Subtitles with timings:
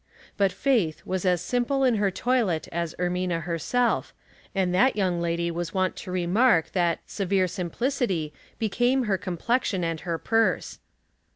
[0.35, 4.15] But Faith was as simple in her toilet as Ermina herself;
[4.55, 9.83] and that young lady was wont to remark that" severe simplicity" be came her complexion
[9.83, 10.79] and her purse.